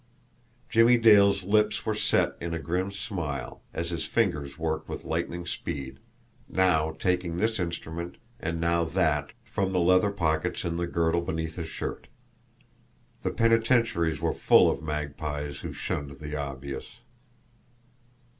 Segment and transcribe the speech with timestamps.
[0.67, 5.45] Jimmie Dale's lips were set in a grim smile, as his fingers worked with lightning
[5.45, 5.99] speed,
[6.49, 11.55] now taking this instrument and now that from the leather pockets in the girdle beneath
[11.55, 12.07] his shirt
[13.21, 17.01] the penitentiaries were full of Magpies who shunned the obvious!